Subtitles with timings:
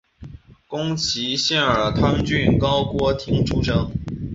[0.67, 3.75] 宫崎县儿汤郡高锅町出身。